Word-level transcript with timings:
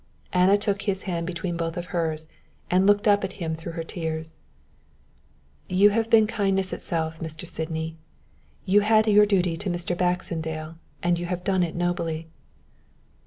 Anna 0.33 0.57
took 0.57 0.81
his 0.81 1.03
hand 1.03 1.27
between 1.27 1.55
both 1.55 1.77
of 1.77 1.85
hers 1.93 2.27
and 2.71 2.87
looked 2.87 3.07
up 3.07 3.23
at 3.23 3.33
him 3.33 3.55
through 3.55 3.73
her 3.73 3.83
tears. 3.83 4.39
"You 5.69 5.91
have 5.91 6.09
been 6.09 6.25
kindness 6.25 6.73
itself, 6.73 7.19
Mr. 7.19 7.45
Sydney. 7.45 7.97
You 8.65 8.79
had 8.79 9.05
your 9.05 9.27
duty 9.27 9.55
to 9.57 9.69
Mr. 9.69 9.95
Baxendale 9.95 10.79
and 11.03 11.19
you 11.19 11.27
have 11.27 11.43
done 11.43 11.61
it 11.61 11.75
nobly." 11.75 12.27